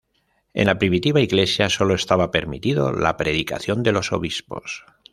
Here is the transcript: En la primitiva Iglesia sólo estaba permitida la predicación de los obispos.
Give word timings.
En 0.55 0.65
la 0.65 0.79
primitiva 0.79 1.19
Iglesia 1.19 1.69
sólo 1.69 1.93
estaba 1.93 2.31
permitida 2.31 2.91
la 2.91 3.17
predicación 3.17 3.83
de 3.83 3.91
los 3.91 4.11
obispos. 4.11 4.83